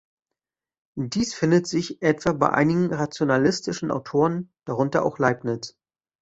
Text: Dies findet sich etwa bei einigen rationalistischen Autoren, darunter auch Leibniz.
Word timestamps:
Dies 0.97 1.35
findet 1.35 1.67
sich 1.67 2.01
etwa 2.01 2.33
bei 2.33 2.49
einigen 2.49 2.91
rationalistischen 2.91 3.91
Autoren, 3.91 4.51
darunter 4.65 5.05
auch 5.05 5.19
Leibniz. 5.19 5.77